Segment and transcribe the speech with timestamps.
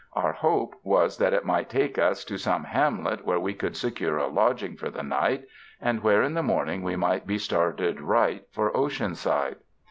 [0.13, 4.17] Our hope was that it might take us to some hamlet where we could secure
[4.17, 5.43] a lodging for the night
[5.79, 9.57] and where in the morning we might be started right for Oceanside.